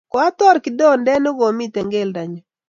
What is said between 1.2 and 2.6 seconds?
ne komito keldonyu